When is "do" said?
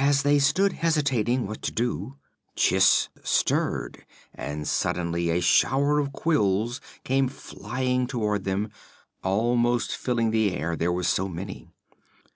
1.72-2.16